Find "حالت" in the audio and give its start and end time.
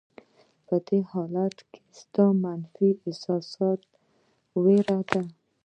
1.11-1.55